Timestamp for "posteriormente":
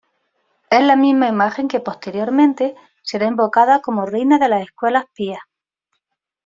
1.79-2.73